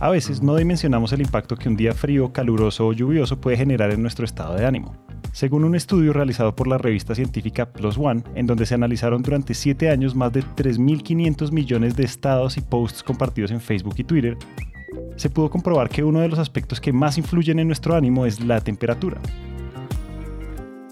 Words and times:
A 0.00 0.08
veces 0.08 0.42
no 0.42 0.56
dimensionamos 0.56 1.12
el 1.12 1.20
impacto 1.20 1.56
que 1.56 1.68
un 1.68 1.76
día 1.76 1.92
frío, 1.92 2.32
caluroso 2.32 2.86
o 2.86 2.92
lluvioso 2.94 3.38
puede 3.38 3.58
generar 3.58 3.90
en 3.90 4.00
nuestro 4.00 4.24
estado 4.24 4.54
de 4.56 4.64
ánimo. 4.64 4.96
Según 5.32 5.62
un 5.62 5.74
estudio 5.74 6.14
realizado 6.14 6.56
por 6.56 6.66
la 6.66 6.78
revista 6.78 7.14
científica 7.14 7.70
Plus 7.70 7.98
One, 7.98 8.22
en 8.34 8.46
donde 8.46 8.64
se 8.64 8.74
analizaron 8.74 9.22
durante 9.22 9.52
7 9.52 9.90
años 9.90 10.14
más 10.14 10.32
de 10.32 10.42
3.500 10.42 11.52
millones 11.52 11.96
de 11.96 12.04
estados 12.04 12.56
y 12.56 12.62
posts 12.62 13.02
compartidos 13.02 13.50
en 13.50 13.60
Facebook 13.60 13.94
y 13.98 14.04
Twitter, 14.04 14.38
se 15.16 15.28
pudo 15.28 15.50
comprobar 15.50 15.90
que 15.90 16.02
uno 16.02 16.20
de 16.20 16.28
los 16.28 16.38
aspectos 16.38 16.80
que 16.80 16.94
más 16.94 17.18
influyen 17.18 17.58
en 17.58 17.66
nuestro 17.66 17.94
ánimo 17.94 18.24
es 18.24 18.40
la 18.40 18.62
temperatura 18.62 19.20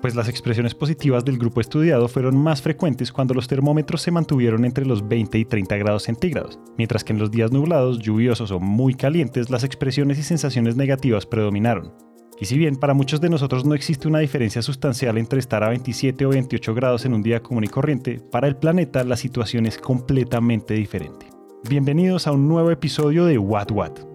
pues 0.01 0.15
las 0.15 0.29
expresiones 0.29 0.75
positivas 0.75 1.25
del 1.25 1.39
grupo 1.39 1.61
estudiado 1.61 2.09
fueron 2.09 2.37
más 2.37 2.63
frecuentes 2.63 3.13
cuando 3.13 3.35
los 3.35 3.49
termómetros 3.49 4.03
se 4.03 4.11
mantuvieron 4.11 4.65
entre 4.65 4.87
los 4.87 5.07
20 5.07 5.39
y 5.39 5.45
30 5.45 5.77
grados 5.77 6.05
centígrados, 6.05 6.59
mientras 6.77 7.05
que 7.05 7.13
en 7.13 7.19
los 7.19 7.31
días 7.31 7.53
nublados, 7.53 7.99
lluviosos 7.99 8.51
o 8.51 8.61
muy 8.61 8.95
calientes 8.95 9.51
las 9.51 9.65
expresiones 9.65 10.19
y 10.19 10.23
sensaciones 10.23 10.77
negativas 10.77 11.27
predominaron. 11.27 11.93
Y 12.41 12.45
si 12.45 12.57
bien 12.57 12.77
para 12.77 12.95
muchos 12.95 13.21
de 13.21 13.31
nosotros 13.31 13.65
no 13.65 13.75
existe 13.75 14.07
una 14.07 14.21
diferencia 14.21 14.63
sustancial 14.63 15.19
entre 15.19 15.41
estar 15.41 15.65
a 15.65 15.71
27 15.71 16.25
o 16.25 16.29
28 16.31 16.75
grados 16.75 17.05
en 17.05 17.15
un 17.15 17.23
día 17.23 17.43
común 17.43 17.65
y 17.65 17.69
corriente, 17.69 18.21
para 18.31 18.47
el 18.47 18.57
planeta 18.57 19.03
la 19.03 19.17
situación 19.17 19.67
es 19.67 19.79
completamente 19.79 20.75
diferente. 20.75 21.27
Bienvenidos 21.69 22.29
a 22.29 22.33
un 22.33 22.47
nuevo 22.47 22.71
episodio 22.71 23.25
de 23.25 23.39
What 23.39 23.73
What 23.73 24.08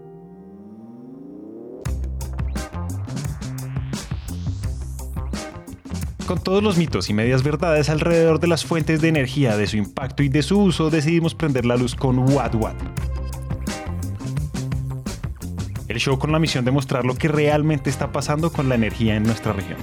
Con 6.26 6.42
todos 6.42 6.64
los 6.64 6.78
mitos 6.78 7.10
y 7.10 7.14
medias 7.14 7.44
verdades 7.44 7.90
alrededor 7.90 8.40
de 8.40 8.48
las 8.48 8.64
fuentes 8.66 9.02
de 9.02 9.10
energía, 9.10 9.58
de 9.58 9.68
su 9.68 9.76
impacto 9.76 10.24
y 10.24 10.30
de 10.30 10.42
su 10.42 10.58
uso, 10.58 10.90
decidimos 10.90 11.36
prender 11.36 11.66
la 11.66 11.76
luz 11.76 11.96
con 11.96 12.18
What 12.18 12.56
What. 12.56 12.76
El 15.90 15.98
show 16.00 16.18
con 16.18 16.32
la 16.32 16.40
misión 16.40 16.64
de 16.64 16.72
mostrar 16.72 17.04
lo 17.04 17.16
que 17.16 17.28
realmente 17.28 17.90
está 17.90 18.14
pasando 18.14 18.54
con 18.54 18.70
la 18.70 18.76
energía 18.76 19.18
en 19.18 19.24
nuestra 19.24 19.52
región. 19.52 19.80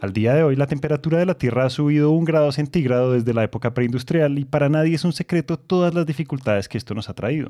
Al 0.00 0.12
día 0.12 0.34
de 0.34 0.44
hoy 0.44 0.54
la 0.54 0.68
temperatura 0.68 1.18
de 1.18 1.26
la 1.26 1.34
Tierra 1.34 1.66
ha 1.66 1.70
subido 1.70 2.12
un 2.12 2.24
grado 2.24 2.52
centígrado 2.52 3.12
desde 3.12 3.34
la 3.34 3.42
época 3.42 3.74
preindustrial 3.74 4.38
y 4.38 4.44
para 4.44 4.68
nadie 4.68 4.94
es 4.94 5.04
un 5.04 5.12
secreto 5.12 5.58
todas 5.58 5.92
las 5.92 6.06
dificultades 6.06 6.68
que 6.68 6.78
esto 6.78 6.94
nos 6.94 7.08
ha 7.08 7.14
traído. 7.14 7.48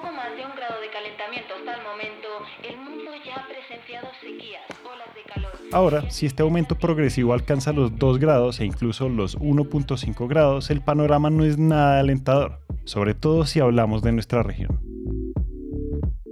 Poco 0.00 0.12
más 0.12 0.34
de 0.36 0.44
un 0.44 0.54
grado 0.56 0.80
de 0.80 0.90
calentamiento 0.90 1.54
hasta 1.54 1.76
el 1.76 1.82
momento, 1.82 2.28
el 2.62 2.76
mundo 2.78 3.10
ya 3.24 3.36
ha 3.36 3.46
presenciado 3.46 4.08
sequías, 4.20 4.62
olas 4.84 5.14
de 5.14 5.22
calor. 5.22 5.50
Ahora, 5.72 6.10
si 6.10 6.26
este 6.26 6.42
aumento 6.42 6.76
progresivo 6.76 7.32
alcanza 7.32 7.72
los 7.72 7.96
2 7.96 8.18
grados 8.18 8.60
e 8.60 8.64
incluso 8.64 9.08
los 9.08 9.38
1.5 9.38 10.28
grados, 10.28 10.70
el 10.70 10.80
panorama 10.80 11.30
no 11.30 11.44
es 11.44 11.58
nada 11.58 12.00
alentador, 12.00 12.60
sobre 12.84 13.14
todo 13.14 13.44
si 13.46 13.60
hablamos 13.60 14.02
de 14.02 14.12
nuestra 14.12 14.42
región. 14.42 14.80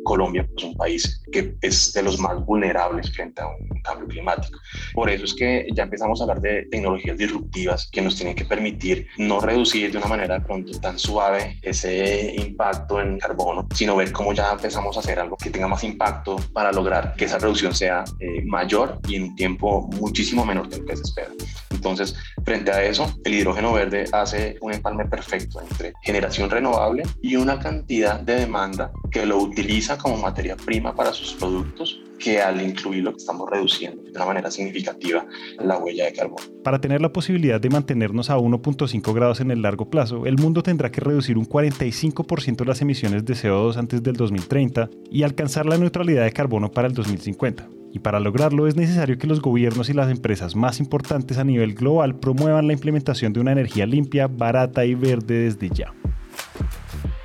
Colombia 0.05 0.49
es 0.57 0.65
un 0.65 0.75
país 0.75 1.23
que 1.31 1.55
es 1.61 1.93
de 1.93 2.03
los 2.03 2.19
más 2.19 2.43
vulnerables 2.47 3.13
frente 3.13 3.43
a 3.43 3.49
un 3.49 3.68
cambio 3.83 4.09
climático. 4.09 4.59
Por 4.95 5.11
eso 5.11 5.25
es 5.25 5.35
que 5.35 5.67
ya 5.75 5.85
empezamos 5.85 6.21
a 6.21 6.25
hablar 6.25 6.41
de 6.41 6.67
tecnologías 6.71 7.17
disruptivas 7.17 7.89
que 7.91 8.03
nos 8.03 8.17
tienen 8.17 8.35
que 8.35 8.45
permitir 8.45 9.07
no 9.19 9.41
reducir 9.41 9.93
de 9.93 9.99
una 9.99 10.07
manera 10.07 10.43
pronto 10.43 10.79
tan 10.81 10.99
suave 10.99 11.59
ese 11.63 12.35
impacto 12.37 13.01
en 13.01 13.19
carbono, 13.19 13.67
sino 13.75 13.97
ver 13.97 14.13
cómo 14.13 14.33
ya 14.33 14.53
empezamos 14.53 14.97
a 14.97 15.01
hacer 15.01 15.19
algo 15.19 15.37
que 15.37 15.51
tenga 15.51 15.69
más 15.69 15.85
impacto 15.85 16.37
para 16.53 16.73
lograr 16.73 17.15
que 17.17 17.27
esa 17.27 17.39
reducción 17.39 17.75
sea 17.75 18.05
eh, 18.21 18.43
mayor 18.45 18.99
y 19.09 19.17
en 19.17 19.23
un 19.25 19.37
tiempo 19.37 19.89
muchísimo 19.99 20.45
menor 20.45 20.69
de 20.69 20.79
lo 20.79 20.87
que 20.87 20.97
se 20.97 21.03
espera. 21.03 21.31
Entonces, 21.79 22.17
frente 22.45 22.73
a 22.73 22.83
eso, 22.83 23.09
el 23.25 23.35
hidrógeno 23.35 23.73
verde 23.73 24.05
hace 24.13 24.57
un 24.61 24.73
empalme 24.73 25.05
perfecto 25.05 25.61
entre 25.61 25.93
generación 26.03 26.51
renovable 26.51 27.05
y 27.23 27.37
una 27.37 27.61
cantidad 27.61 28.19
de 28.19 28.35
demanda 28.35 28.91
que 29.13 29.25
lo 29.25 29.39
utiliza 29.39 29.97
como 29.97 30.17
materia 30.17 30.57
prima 30.57 30.93
para 30.93 31.13
sus 31.13 31.35
productos 31.35 32.01
que 32.19 32.43
al 32.43 32.61
incluirlo 32.61 33.15
estamos 33.17 33.49
reduciendo 33.49 34.03
de 34.03 34.11
una 34.11 34.27
manera 34.27 34.51
significativa 34.51 35.25
la 35.61 35.79
huella 35.79 36.07
de 36.07 36.13
carbono. 36.15 36.43
Para 36.65 36.81
tener 36.81 37.01
la 37.01 37.13
posibilidad 37.13 37.61
de 37.61 37.71
mantenernos 37.71 38.29
a 38.29 38.39
1.5 38.39 39.15
grados 39.15 39.41
en 39.41 39.53
el 39.53 39.63
largo 39.63 39.89
plazo, 39.89 40.27
el 40.27 40.37
mundo 40.37 40.65
tendrá 40.65 40.91
que 40.91 41.01
reducir 41.01 41.39
un 41.39 41.47
45% 41.47 42.67
las 42.67 42.83
emisiones 42.83 43.25
de 43.25 43.35
CO2 43.35 43.77
antes 43.77 44.03
del 44.03 44.17
2030 44.17 44.91
y 45.13 45.23
alcanzar 45.23 45.67
la 45.67 45.79
neutralidad 45.79 46.25
de 46.25 46.33
carbono 46.33 46.73
para 46.73 46.89
el 46.89 46.95
2050. 46.95 47.78
Y 47.93 48.01
para 48.01 48.21
lograrlo 48.21 48.67
es 48.67 48.77
necesario 48.77 49.19
que 49.19 49.27
los 49.27 49.41
gobiernos 49.41 49.89
y 49.89 49.95
las 49.95 50.11
empresas 50.11 50.55
más 50.55 50.79
importantes 50.79 51.39
a 51.39 51.45
nivel 51.45 51.75
global 51.75 52.19
promuevan 52.19 52.67
la 52.67 52.75
implementación 52.75 53.33
de 53.33 53.41
una 53.41 53.53
energía 53.53 53.87
limpia, 53.87 54.27
barata 54.27 54.85
y 54.85 54.95
verde 54.95 55.45
desde 55.45 55.71
ya 55.71 55.93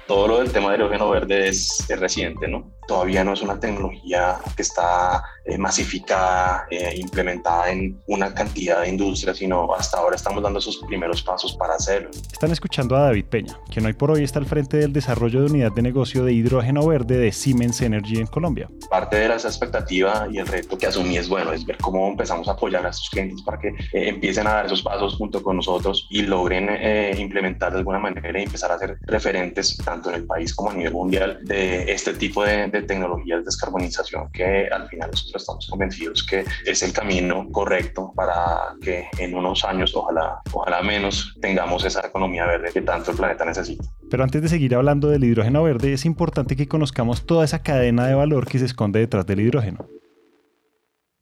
todo 0.08 0.28
lo 0.28 0.40
del 0.40 0.52
tema 0.52 0.70
de 0.70 0.78
hidrógeno 0.78 1.10
verde 1.10 1.48
es, 1.48 1.88
reciente, 2.00 2.48
¿no? 2.48 2.72
Todavía 2.88 3.24
no 3.24 3.34
es 3.34 3.42
una 3.42 3.60
tecnología 3.60 4.38
que 4.56 4.62
está 4.62 5.24
eh, 5.46 5.58
masificada, 5.58 6.66
eh, 6.72 6.96
implementada 6.96 7.70
en 7.70 8.02
una 8.08 8.34
cantidad 8.34 8.82
de 8.82 8.90
industrias, 8.90 9.36
sino 9.36 9.74
hasta 9.74 9.98
ahora 9.98 10.16
estamos 10.16 10.42
dando 10.42 10.60
esos 10.60 10.78
primeros 10.88 11.22
pasos 11.22 11.54
para 11.58 11.76
hacerlo. 11.76 12.12
Están 12.32 12.52
escuchando 12.52 12.96
a 12.96 13.02
David 13.02 13.26
Peña, 13.26 13.60
quien 13.70 13.86
hoy 13.86 13.92
por 13.92 14.12
hoy 14.12 14.24
está 14.24 14.40
al 14.40 14.46
frente 14.46 14.78
del 14.78 14.94
desarrollo 14.94 15.42
de 15.42 15.48
unidad 15.48 15.74
de 15.74 15.82
negocio 15.82 16.24
de 16.24 16.32
hidrógeno 16.32 16.88
verde 16.88 17.18
de 17.18 17.34
Siemens 17.34 17.82
Energy 17.82 18.22
en 18.22 18.28
Colombia. 18.28 18.70
Parte 18.90 19.18
de 19.18 19.36
esa 19.36 19.50
expectativa 19.50 20.28
y 20.32 20.38
el 20.38 20.48
reto 20.48 20.78
que 20.78 20.88
asumí 20.88 21.18
es, 21.18 21.28
bueno, 21.28 21.52
es 21.52 21.66
ver 21.66 21.78
cómo 21.78 22.08
empezamos 22.08 22.48
a 22.48 22.52
apoyar 22.52 22.86
a 22.86 22.90
estos 22.92 23.10
clientes 23.10 23.42
para 23.42 23.60
que 23.60 23.68
eh, 23.68 24.10
empiecen 24.10 24.48
a 24.48 24.54
dar 24.54 24.66
esos 24.68 24.82
pasos 24.82 25.16
junto 25.16 25.44
con 25.44 25.58
nosotros 25.58 26.08
y 26.10 26.22
logren 26.22 26.70
implementar 27.18 27.74
de 27.74 27.80
alguna 27.80 28.00
manera 28.00 28.40
y 28.40 28.44
empezar 28.44 28.72
a 28.72 28.80
ser 28.80 28.98
referentes 29.02 29.76
tanto 29.78 30.10
en 30.10 30.16
el 30.16 30.26
país 30.26 30.54
como 30.54 30.70
a 30.70 30.74
nivel 30.74 30.94
mundial, 30.94 31.40
de 31.44 31.92
este 31.92 32.14
tipo 32.14 32.44
de, 32.44 32.73
de 32.74 32.88
tecnologías 32.88 33.40
de 33.40 33.46
descarbonización 33.46 34.32
que 34.32 34.68
al 34.68 34.88
final 34.90 35.12
nosotros 35.12 35.42
estamos 35.42 35.68
convencidos 35.68 36.24
que 36.24 36.44
es 36.66 36.84
el 36.84 36.92
camino 36.92 37.48
correcto 37.52 38.12
para 38.16 38.76
que 38.82 39.08
en 39.18 39.36
unos 39.36 39.64
años, 39.64 39.96
ojalá, 39.96 40.42
ojalá 40.52 40.82
menos, 40.82 41.36
tengamos 41.42 41.86
esa 41.86 42.06
economía 42.06 42.46
verde 42.46 42.72
que 42.74 42.82
tanto 42.82 43.12
el 43.12 43.18
planeta 43.18 43.46
necesita. 43.46 43.84
Pero 44.10 44.24
antes 44.24 44.42
de 44.42 44.50
seguir 44.50 44.76
hablando 44.76 45.10
del 45.10 45.24
hidrógeno 45.24 45.64
verde, 45.64 45.94
es 45.94 46.06
importante 46.06 46.56
que 46.56 46.68
conozcamos 46.68 47.26
toda 47.26 47.46
esa 47.46 47.64
cadena 47.64 48.08
de 48.08 48.16
valor 48.16 48.48
que 48.48 48.60
se 48.60 48.66
esconde 48.66 49.00
detrás 49.00 49.26
del 49.26 49.40
hidrógeno. 49.40 49.86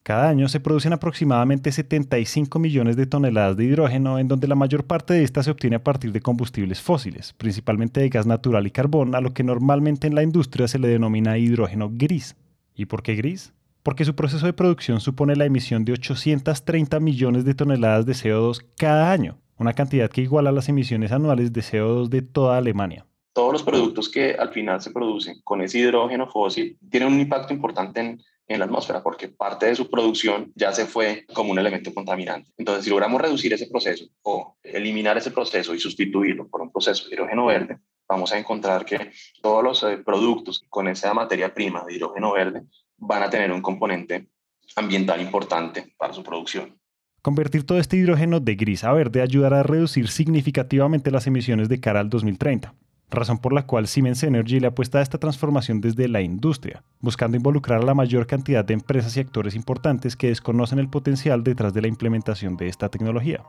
Cada 0.03 0.29
año 0.29 0.49
se 0.49 0.59
producen 0.59 0.93
aproximadamente 0.93 1.71
75 1.71 2.57
millones 2.57 2.95
de 2.95 3.05
toneladas 3.05 3.55
de 3.55 3.65
hidrógeno, 3.65 4.17
en 4.17 4.27
donde 4.27 4.47
la 4.47 4.55
mayor 4.55 4.83
parte 4.85 5.13
de 5.13 5.23
esta 5.23 5.43
se 5.43 5.51
obtiene 5.51 5.75
a 5.75 5.83
partir 5.83 6.11
de 6.11 6.21
combustibles 6.21 6.81
fósiles, 6.81 7.33
principalmente 7.33 8.01
de 8.01 8.09
gas 8.09 8.25
natural 8.25 8.65
y 8.65 8.71
carbón, 8.71 9.13
a 9.13 9.21
lo 9.21 9.35
que 9.35 9.43
normalmente 9.43 10.07
en 10.07 10.15
la 10.15 10.23
industria 10.23 10.67
se 10.67 10.79
le 10.79 10.87
denomina 10.87 11.37
hidrógeno 11.37 11.91
gris. 11.93 12.35
¿Y 12.73 12.85
por 12.85 13.03
qué 13.03 13.13
gris? 13.13 13.53
Porque 13.83 14.03
su 14.03 14.15
proceso 14.15 14.47
de 14.47 14.53
producción 14.53 15.01
supone 15.01 15.35
la 15.35 15.45
emisión 15.45 15.85
de 15.85 15.93
830 15.93 16.99
millones 16.99 17.45
de 17.45 17.53
toneladas 17.53 18.07
de 18.07 18.13
CO2 18.13 18.65
cada 18.77 19.11
año, 19.11 19.37
una 19.57 19.73
cantidad 19.73 20.09
que 20.09 20.21
iguala 20.21 20.51
las 20.51 20.67
emisiones 20.67 21.11
anuales 21.11 21.53
de 21.53 21.61
CO2 21.61 22.09
de 22.09 22.23
toda 22.23 22.57
Alemania 22.57 23.05
todos 23.33 23.53
los 23.53 23.63
productos 23.63 24.09
que 24.09 24.33
al 24.33 24.49
final 24.49 24.81
se 24.81 24.91
producen 24.91 25.39
con 25.45 25.61
ese 25.61 25.79
hidrógeno 25.79 26.27
fósil 26.27 26.77
tienen 26.89 27.13
un 27.13 27.19
impacto 27.21 27.53
importante 27.53 28.01
en 28.01 28.21
en 28.53 28.59
la 28.59 28.65
atmósfera, 28.65 29.01
porque 29.03 29.29
parte 29.29 29.65
de 29.65 29.75
su 29.75 29.89
producción 29.89 30.51
ya 30.55 30.71
se 30.73 30.85
fue 30.85 31.25
como 31.33 31.51
un 31.51 31.59
elemento 31.59 31.93
contaminante. 31.93 32.51
Entonces, 32.57 32.83
si 32.83 32.89
logramos 32.89 33.21
reducir 33.21 33.53
ese 33.53 33.67
proceso 33.67 34.05
o 34.23 34.57
eliminar 34.63 35.17
ese 35.17 35.31
proceso 35.31 35.73
y 35.73 35.79
sustituirlo 35.79 36.47
por 36.47 36.61
un 36.61 36.71
proceso 36.71 37.07
de 37.07 37.15
hidrógeno 37.15 37.45
verde, 37.45 37.79
vamos 38.07 38.31
a 38.33 38.37
encontrar 38.37 38.85
que 38.85 39.11
todos 39.41 39.63
los 39.63 39.83
eh, 39.83 39.97
productos 39.97 40.63
con 40.69 40.87
esa 40.87 41.13
materia 41.13 41.53
prima 41.53 41.83
de 41.85 41.95
hidrógeno 41.95 42.33
verde 42.33 42.63
van 42.97 43.23
a 43.23 43.29
tener 43.29 43.51
un 43.51 43.61
componente 43.61 44.27
ambiental 44.75 45.21
importante 45.21 45.93
para 45.97 46.13
su 46.13 46.23
producción. 46.23 46.77
Convertir 47.21 47.65
todo 47.65 47.77
este 47.79 47.97
hidrógeno 47.97 48.39
de 48.39 48.55
gris 48.55 48.83
a 48.83 48.93
verde 48.93 49.21
ayudará 49.21 49.59
a 49.59 49.63
reducir 49.63 50.07
significativamente 50.07 51.11
las 51.11 51.27
emisiones 51.27 51.69
de 51.69 51.79
cara 51.79 51.99
al 51.99 52.09
2030 52.09 52.73
razón 53.11 53.37
por 53.37 53.53
la 53.53 53.65
cual 53.65 53.87
Siemens 53.87 54.23
Energy 54.23 54.59
le 54.59 54.67
apuesta 54.67 54.99
a 54.99 55.01
esta 55.01 55.17
transformación 55.17 55.81
desde 55.81 56.07
la 56.07 56.21
industria, 56.21 56.83
buscando 56.99 57.37
involucrar 57.37 57.81
a 57.81 57.85
la 57.85 57.93
mayor 57.93 58.25
cantidad 58.25 58.65
de 58.65 58.73
empresas 58.73 59.15
y 59.17 59.19
actores 59.19 59.55
importantes 59.55 60.15
que 60.15 60.29
desconocen 60.29 60.79
el 60.79 60.89
potencial 60.89 61.43
detrás 61.43 61.73
de 61.73 61.81
la 61.81 61.87
implementación 61.87 62.57
de 62.57 62.67
esta 62.67 62.89
tecnología. 62.89 63.43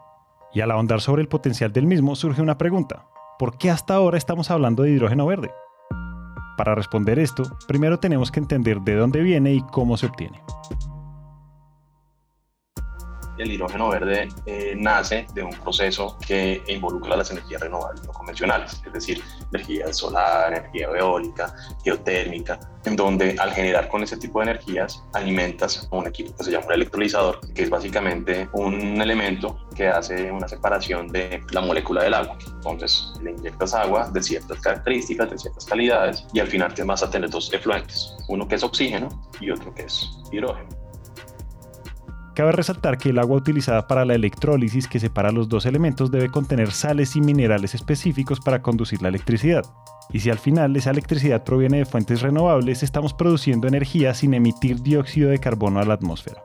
Y 0.53 0.61
al 0.61 0.71
ahondar 0.71 1.01
sobre 1.01 1.23
el 1.23 1.29
potencial 1.29 1.73
del 1.73 1.87
mismo 1.87 2.15
surge 2.15 2.43
una 2.43 2.59
pregunta. 2.59 3.07
¿Por 3.39 3.57
qué 3.57 3.71
hasta 3.71 3.95
ahora 3.95 4.19
estamos 4.19 4.51
hablando 4.51 4.83
de 4.83 4.91
hidrógeno 4.91 5.27
verde? 5.27 5.51
Para 6.59 6.75
responder 6.75 7.19
esto, 7.19 7.45
primero 7.67 7.99
tenemos 7.99 8.31
que 8.31 8.41
entender 8.41 8.81
de 8.83 8.95
dónde 8.95 9.23
viene 9.23 9.55
y 9.55 9.63
cómo 9.63 9.97
se 9.97 10.07
obtiene. 10.07 10.43
El 13.39 13.53
hidrógeno 13.53 13.89
verde 13.89 14.29
eh, 14.47 14.75
nace 14.77 15.27
de 15.35 15.43
un 15.43 15.53
proceso 15.53 16.19
que 16.27 16.63
involucra 16.69 17.17
las 17.17 17.31
energías 17.31 17.61
renovables 17.61 18.05
no 18.05 18.13
convencionales, 18.13 18.81
es 18.85 18.93
decir, 18.93 19.23
energía 19.53 19.93
solar, 19.93 20.53
energía 20.53 20.89
eólica, 20.97 21.55
geotérmica, 21.85 22.59
en 22.85 22.97
donde 22.97 23.37
al 23.39 23.53
generar 23.53 23.89
con 23.89 24.03
ese 24.03 24.17
tipo 24.17 24.41
de 24.41 24.51
energías 24.51 25.03
alimentas 25.13 25.89
un 25.91 26.07
equipo 26.07 26.37
que 26.37 26.45
se 26.45 26.51
llama 26.51 26.67
un 26.67 26.73
electrolizador, 26.73 27.41
que 27.55 27.63
es 27.63 27.71
básicamente 27.71 28.49
un 28.53 29.01
elemento 29.01 29.59
que 29.75 29.89
hace 29.89 30.31
una 30.31 30.49
separación 30.49 31.09
de 31.09 31.43
la 31.51 31.61
molécula 31.61 32.03
del 32.03 32.15
agua. 32.15 32.37
Entonces 32.55 33.13
le 33.23 33.33
inyectas 33.33 33.75
agua 33.75 34.11
de 34.11 34.23
ciertas 34.23 34.61
características, 34.61 35.31
de 35.31 35.39
ciertas 35.39 35.65
calidades 35.65 36.27
y 36.33 36.41
al 36.41 36.49
final 36.49 36.75
te 36.75 36.83
vas 36.83 37.03
a 37.03 37.11
tener 37.11 37.31
dos 37.31 37.53
efluentes, 37.53 38.17
uno 38.29 38.47
que 38.47 38.57
es 38.57 38.63
oxígeno 38.63 39.09
y 39.41 39.51
otro 39.51 39.75
que 39.75 39.83
es 39.83 40.11
hidrógeno. 40.31 40.82
Cabe 42.35 42.53
resaltar 42.53 42.97
que 42.97 43.11
el 43.11 43.19
agua 43.19 43.37
utilizada 43.37 43.87
para 43.87 44.05
la 44.05 44.15
electrólisis 44.15 44.89
que 44.89 44.99
separa 44.99 45.33
los 45.33 45.49
dos 45.49 45.67
elementos 45.67 46.11
debe 46.11 46.31
contener 46.31 46.73
sales 46.73 47.15
y 47.15 47.21
minerales 47.21 47.75
específicos 47.75 48.41
para 48.41 48.63
conducir 48.63 49.03
la 49.03 49.09
electricidad. 49.09 49.65
Y 50.11 50.21
si 50.21 50.31
al 50.31 50.39
final 50.39 50.75
esa 50.77 50.91
electricidad 50.91 51.45
proviene 51.45 51.79
de 51.79 51.85
fuentes 51.85 52.23
renovables, 52.23 52.83
estamos 52.83 53.13
produciendo 53.13 53.69
energía 53.69 54.15
sin 54.15 54.33
emitir 54.35 54.83
dióxido 54.83 55.31
de 55.31 55.39
carbono 55.39 55.81
a 55.81 55.85
la 55.85 55.95
atmósfera 55.95 56.43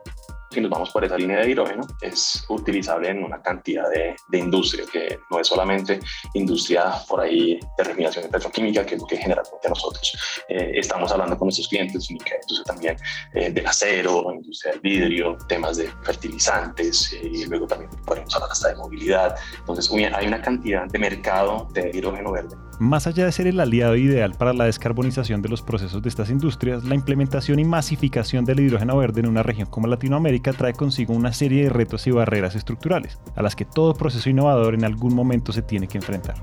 si 0.50 0.62
nos 0.62 0.70
vamos 0.70 0.90
por 0.92 1.04
esa 1.04 1.18
línea 1.18 1.40
de 1.40 1.50
hidrógeno, 1.50 1.86
es 2.02 2.46
utilizable 2.50 3.10
en 3.10 3.24
una 3.24 3.42
cantidad 3.42 3.90
de, 3.90 4.16
de 4.28 4.38
industria, 4.38 4.86
que 4.92 5.20
no 5.30 5.40
es 5.40 5.48
solamente 5.48 6.00
industria 6.34 6.94
por 7.08 7.22
ahí 7.22 7.60
de 7.78 7.84
refinación 7.84 8.30
petroquímica, 8.30 8.86
que 8.86 8.96
es 8.96 9.02
lo 9.02 9.08
que 9.08 9.18
generalmente 9.18 9.70
nosotros 9.70 10.18
eh, 10.50 10.72
estamos 10.76 11.12
hablando 11.12 11.38
con 11.38 11.48
nuestros 11.48 11.68
clientes, 11.68 12.06
sino 12.06 12.24
que 12.24 12.36
industria 12.42 12.64
también 12.64 12.98
eh, 13.34 13.52
del 13.52 13.66
acero, 13.66 14.32
industria 14.34 14.74
del 14.74 14.82
vidrio, 14.82 15.38
temas 15.48 15.78
de 15.78 15.90
fertilizantes, 16.04 17.14
eh, 17.14 17.30
y 17.32 17.46
luego 17.46 17.68
también 17.68 17.92
podemos 18.06 18.34
hablar 18.36 18.52
hasta 18.52 18.70
de 18.70 18.76
movilidad. 18.76 19.36
Entonces, 19.60 19.92
hay 20.14 20.28
una 20.28 20.42
cantidad 20.42 20.86
de 20.86 21.00
mercado 21.00 21.68
de 21.74 21.92
hidrógeno 21.94 22.32
verde 22.32 22.56
más 22.80 23.08
allá 23.08 23.26
de 23.26 23.32
ser 23.32 23.48
el 23.48 23.60
aliado 23.60 23.96
ideal 23.96 24.36
para 24.38 24.54
la 24.54 24.66
descarbonización 24.66 25.42
de 25.42 25.50
los 25.50 25.62
procesos 25.62 26.02
de 26.02 26.10
estas 26.10 26.30
industrias, 26.30 26.84
la 26.84 26.96
implementación 26.96 27.60
y 27.60 27.66
masificación 27.66 28.46
del 28.46 28.60
hidrógeno 28.60 28.98
verde 28.98 29.22
en 29.22 29.28
una 29.28 29.44
región 29.44 29.68
como 29.68 29.88
Latinoamérica 29.88 30.37
trae 30.42 30.74
consigo 30.74 31.14
una 31.14 31.34
serie 31.34 31.64
de 31.64 31.70
retos 31.70 32.08
y 32.08 32.12
barreras 32.12 32.56
estructurales, 32.56 33.20
a 33.36 33.42
las 33.42 33.56
que 33.56 33.66
todo 33.66 33.94
proceso 33.94 34.30
innovador 34.30 34.74
en 34.74 34.86
algún 34.86 35.14
momento 35.14 35.52
se 35.52 35.62
tiene 35.62 35.88
que 35.88 35.98
enfrentar. 35.98 36.36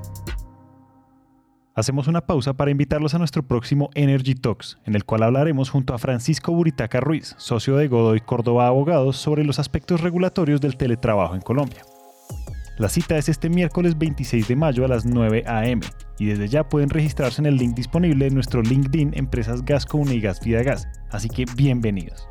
Hacemos 1.76 2.06
una 2.06 2.20
pausa 2.20 2.52
para 2.52 2.70
invitarlos 2.70 3.14
a 3.14 3.18
nuestro 3.18 3.42
próximo 3.42 3.90
Energy 3.94 4.36
Talks, 4.36 4.78
en 4.84 4.94
el 4.94 5.04
cual 5.04 5.24
hablaremos 5.24 5.70
junto 5.70 5.92
a 5.92 5.98
Francisco 5.98 6.52
Buritaca 6.52 7.00
Ruiz, 7.00 7.34
socio 7.36 7.76
de 7.76 7.88
Godoy 7.88 8.20
Córdoba 8.20 8.68
Abogados, 8.68 9.16
sobre 9.16 9.44
los 9.44 9.58
aspectos 9.58 10.00
regulatorios 10.00 10.60
del 10.60 10.76
teletrabajo 10.76 11.34
en 11.34 11.40
Colombia. 11.40 11.82
La 12.78 12.88
cita 12.88 13.16
es 13.16 13.28
este 13.28 13.48
miércoles 13.48 13.98
26 13.98 14.48
de 14.48 14.56
mayo 14.56 14.84
a 14.84 14.88
las 14.88 15.04
9 15.04 15.44
a.m. 15.46 15.82
y 16.18 16.26
desde 16.26 16.48
ya 16.48 16.68
pueden 16.68 16.90
registrarse 16.90 17.40
en 17.40 17.46
el 17.46 17.56
link 17.56 17.74
disponible 17.74 18.26
en 18.26 18.34
nuestro 18.34 18.62
LinkedIn 18.62 19.12
Empresas 19.14 19.64
Gasco 19.64 20.00
Vida 20.44 20.62
Gas. 20.62 20.88
Así 21.10 21.28
que 21.28 21.44
bienvenidos. 21.56 22.28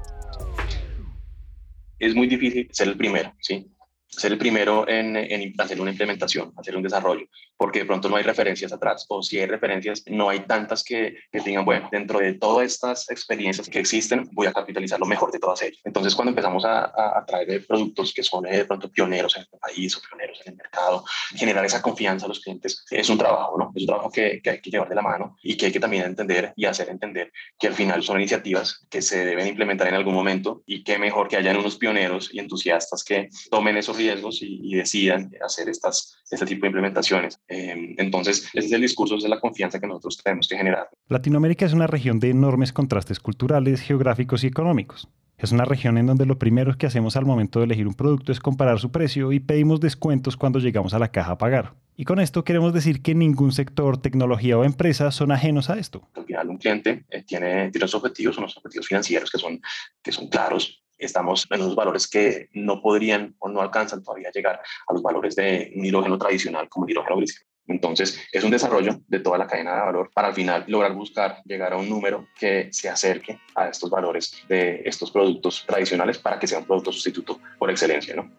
Es 1.98 2.13
muy 2.16 2.28
difícil 2.28 2.68
ser 2.72 2.90
el 2.90 2.98
primero, 2.98 3.34
¿sí? 3.40 3.73
Ser 4.18 4.31
el 4.31 4.38
primero 4.38 4.88
en, 4.88 5.15
en 5.15 5.54
hacer 5.57 5.80
una 5.81 5.92
implementación, 5.92 6.54
hacer 6.57 6.75
un 6.75 6.83
desarrollo 6.83 7.27
porque 7.63 7.80
de 7.80 7.86
pronto 7.86 8.10
no 8.10 8.18
hay 8.18 8.24
referencias 8.24 8.74
atrás, 8.74 9.06
o 9.07 9.21
si 9.21 9.39
hay 9.39 9.45
referencias, 9.45 10.04
no 10.07 10.30
hay 10.30 10.42
tantas 10.42 10.83
que, 10.83 11.15
que 11.31 11.39
digan, 11.39 11.63
bueno, 11.63 11.88
dentro 11.92 12.19
de 12.19 12.33
todas 12.33 12.65
estas 12.65 13.10
experiencias 13.10 13.69
que 13.69 13.80
existen, 13.80 14.27
voy 14.33 14.48
a 14.48 14.51
capitalizar 14.51 15.00
lo 15.00 15.06
mejor 15.06 15.31
de 15.31 15.39
todas 15.39 15.62
ellas. 15.62 15.80
Entonces, 15.86 16.13
cuando 16.13 16.31
empezamos 16.31 16.65
a, 16.65 16.86
a, 16.86 17.25
traer 17.25 17.65
productos 17.65 18.13
que 18.13 18.21
son 18.21 18.45
eh, 18.48 18.57
de 18.57 18.65
pronto 18.65 18.92
pioneros 18.92 19.38
en 19.38 19.44
el 19.44 19.60
país 19.60 19.95
o 19.95 20.01
pioneros 20.01 20.42
en 20.45 20.51
el 20.51 20.57
mercado, 20.57 21.06
generar 21.36 21.63
esa 21.63 21.81
confianza 21.81 22.25
a 22.25 22.27
los 22.27 22.42
clientes, 22.42 22.83
es 22.89 23.10
un 23.10 23.18
trabajo, 23.18 23.57
¿no? 23.57 23.71
Es 23.74 23.83
un 23.83 23.88
trabajo 23.88 24.12
que, 24.12 24.42
que 24.44 24.50
hay 24.50 24.62
que 24.62 24.69
llevar 24.69 24.89
de 24.89 24.95
la 24.95 25.01
mano 25.01 25.38
y 25.42 25.56
que 25.56 25.68
hay 25.68 25.71
que 25.71 25.80
también 25.80 26.04
entender 26.04 26.54
y 26.57 26.65
hacer 26.65 26.89
entender 26.89 27.31
que 27.57 27.68
al 27.68 27.74
final 27.75 28.04
son 28.04 28.19
iniciativas 28.19 28.86
que 28.89 29.01
se 29.01 29.24
deben 29.24 29.48
implementar 29.48 29.88
en 29.88 29.95
algún 29.95 30.15
momento 30.15 30.63
y 30.65 30.83
que 30.83 30.98
mejor 30.98 31.27
que 31.27 31.38
hayan 31.38 31.57
unos 31.57 31.77
pioneros 31.77 32.30
y 32.33 32.39
entusiastas 32.39 33.04
que 33.04 33.30
tomen 33.50 33.77
esos 33.77 33.98
riesgos 34.04 34.42
y, 34.42 34.60
y 34.62 34.76
decidan 34.76 35.32
hacer 35.44 35.70
estas, 35.70 36.18
este 36.30 36.46
tipo 36.46 36.62
de 36.62 36.68
implementaciones. 36.68 37.40
Em, 37.48 37.96
entonces, 37.98 38.50
ese 38.54 38.68
es 38.68 38.72
el 38.72 38.82
discurso, 38.82 39.16
esa 39.16 39.28
es 39.28 39.30
la 39.30 39.40
confianza 39.40 39.80
que 39.80 39.88
nosotros 39.88 40.22
tenemos 40.24 40.48
que 40.48 40.58
generar. 40.58 40.90
Latinoamérica 41.08 41.66
es 41.66 41.74
una 41.74 41.88
región 41.88 42.20
de 42.20 42.30
enormes 42.30 42.74
contrastes 42.74 43.20
culturales, 43.20 43.82
geográficos 43.82 44.44
y 44.44 44.48
económicos. 44.48 45.08
Es 45.38 45.52
una 45.52 45.66
región 45.66 45.98
en 45.98 46.06
donde 46.06 46.26
lo 46.26 46.38
primero 46.40 46.78
que 46.78 46.86
hacemos 46.86 47.18
al 47.18 47.26
momento 47.26 47.60
de 47.60 47.66
elegir 47.66 47.88
un 47.88 47.96
producto 47.96 48.32
es 48.32 48.40
comparar 48.40 48.80
su 48.80 48.92
precio 48.92 49.32
y 49.32 49.40
pedimos 49.40 49.80
descuentos 49.80 50.38
cuando 50.38 50.60
llegamos 50.60 50.94
a 50.94 51.00
la 51.00 51.12
caja 51.12 51.34
a 51.34 51.38
pagar. 51.38 51.74
Y 51.96 52.06
con 52.06 52.20
esto 52.20 52.44
queremos 52.44 52.74
decir 52.74 53.02
que 53.02 53.14
ningún 53.14 53.52
sector, 53.52 54.02
tecnología 54.02 54.58
o 54.58 54.64
empresa 54.64 55.12
son 55.12 55.32
ajenos 55.32 55.70
a 55.70 55.78
esto. 55.78 56.08
Al 56.16 56.26
final 56.26 56.50
un 56.50 56.58
cliente 56.58 57.06
eh, 57.10 57.24
tiene, 57.24 57.72
tiene 57.72 57.84
unos 57.84 57.96
objetivos, 57.96 58.38
unos 58.38 58.58
objetivos 58.58 58.88
financieros 58.88 59.30
que 59.30 59.38
son, 59.38 59.62
que 60.02 60.12
son 60.12 60.28
claros, 60.28 60.83
estamos 61.06 61.48
en 61.50 61.62
unos 61.62 61.76
valores 61.76 62.08
que 62.08 62.50
no 62.54 62.82
podrían 62.82 63.36
o 63.40 63.50
no 63.50 63.62
alcanzan 63.62 64.04
todavía 64.04 64.30
a 64.30 64.32
llegar 64.32 64.62
a 64.88 64.94
los 64.94 65.02
valores 65.02 65.36
de 65.36 65.72
un 65.76 65.86
hidrógeno 65.86 66.18
tradicional 66.18 66.70
como 66.70 66.86
el 66.86 66.92
hidrógeno 66.92 67.18
gris. 67.18 67.46
Entonces, 67.68 68.20
es 68.32 68.44
un 68.44 68.52
desarrollo 68.52 69.00
de 69.08 69.20
toda 69.20 69.38
la 69.38 69.48
cadena 69.48 69.76
de 69.76 69.82
valor 69.82 70.12
para 70.14 70.28
al 70.30 70.34
final 70.34 70.66
lograr 70.68 70.94
buscar 70.94 71.42
llegar 71.46 71.74
a 71.74 71.78
un 71.78 71.90
número 71.90 72.28
que 72.38 72.68
se 72.72 72.90
acerque 72.90 73.40
a 73.56 73.70
estos 73.70 73.90
valores 73.90 74.36
de 74.50 74.82
estos 74.86 75.12
productos 75.12 75.64
tradicionales 75.66 76.18
para 76.18 76.40
que 76.40 76.48
sea 76.48 76.60
un 76.60 76.66
producto 76.66 76.92
sustituto 76.92 77.40
por 77.58 77.70
excelencia. 77.70 78.16
¿no? 78.16 78.30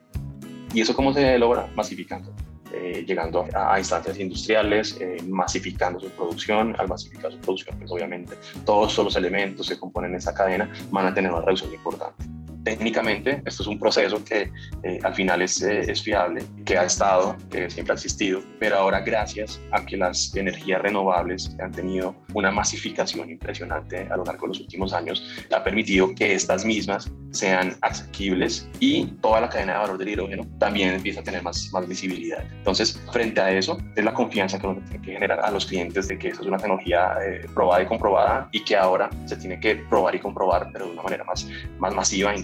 ¿Y 0.75 0.83
eso 0.83 0.95
cómo 0.95 1.15
se 1.15 1.39
logra? 1.39 1.67
Masificando. 1.75 2.35
Eh, 2.73 3.05
llegando 3.07 3.47
a, 3.55 3.79
instancias 3.79 4.19
industriales, 4.19 4.97
eh, 5.01 5.19
masificando 5.29 6.01
su 6.01 6.11
producción. 6.11 6.75
Al 6.79 6.89
masificar 6.89 7.31
su 7.33 7.39
producción, 7.39 7.79
pues 7.79 7.91
obviamente 7.91 8.37
todos 8.67 8.99
los 8.99 9.15
elementos 9.17 9.69
que 9.69 9.79
componen 9.79 10.15
esta 10.15 10.35
cadena 10.35 10.71
van 10.91 11.07
a 11.07 11.15
tener 11.15 11.31
una 11.31 11.43
reducción 11.43 11.73
importante 11.73 12.34
técnicamente 12.65 13.43
esto 13.45 13.63
es 13.63 13.69
un 13.69 13.79
proceso 13.79 14.25
que 14.25 14.51
eh, 14.83 14.99
al 15.03 15.15
final 15.15 15.43
es, 15.43 15.63
eh, 15.63 15.81
es, 15.81 16.03
fiable, 16.03 16.45
que 16.65 16.77
ha 16.77 16.85
estado, 16.85 17.37
que 17.51 17.71
siempre 17.71 17.93
ha 17.93 17.95
existido, 17.95 18.41
pero 18.59 18.77
ahora 18.77 19.01
gracias 19.01 19.61
a 19.71 19.85
que 19.85 19.97
las 19.97 20.35
energías 20.35 20.81
renovables 20.83 21.55
han 21.61 21.71
tenido 21.71 22.15
una 22.33 22.51
masificación 22.51 23.31
impresionante 23.31 24.09
a 24.11 24.17
lo 24.17 24.25
largo 24.25 24.47
de 24.47 24.49
los 24.49 24.61
últimos 24.61 24.93
años, 24.93 25.23
ha 25.55 25.63
permitido 25.63 26.15
que 26.15 26.35
estas 26.35 26.65
mismas 26.65 27.11
sean 27.31 27.77
asequibles 27.83 28.69
y 28.81 29.07
toda 29.21 29.41
la 29.41 29.49
cadena 29.49 29.75
de 29.75 29.79
valor 29.81 29.99
del 29.99 30.09
hidrógeno 30.09 30.47
también 30.59 30.95
empieza 30.95 31.21
a 31.21 31.23
tener 31.25 31.43
más, 31.43 31.71
más 31.73 31.87
visibilidad. 31.87 32.45
Entonces, 32.59 33.01
frente 33.13 33.41
a 33.41 33.51
eso, 33.51 33.79
es 33.97 34.05
la 34.05 34.15
confianza 34.15 34.59
que 34.59 34.67
uno 34.67 34.81
tiene 34.89 35.05
que 35.05 35.13
generar 35.13 35.41
a 35.41 35.51
los 35.51 35.67
clientes 35.67 36.09
de 36.09 36.19
que 36.19 36.29
eso 36.29 36.43
es 36.43 36.47
una 36.47 36.59
tecnología 36.59 37.17
eh, 37.27 37.47
probada 37.53 37.83
y 37.83 37.87
comprobada 37.87 38.49
y 38.53 38.65
que 38.65 38.77
ahora 38.77 39.11
se 39.27 39.37
tiene 39.37 39.61
que 39.61 39.77
probar 39.77 40.15
y 40.15 40.21
comprobar, 40.21 40.71
pero 40.73 40.87
de 40.87 40.93
una 40.93 41.03
manera 41.03 41.25
más, 41.25 41.49
más 41.79 41.95
masiva 41.95 42.33
e 42.33 42.39